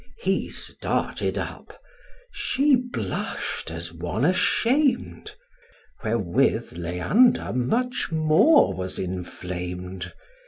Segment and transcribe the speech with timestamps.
[0.17, 1.79] He started up;
[2.31, 5.35] she blush'd as one asham'd;
[6.03, 10.11] Wherewith Leander much more was inflam'd.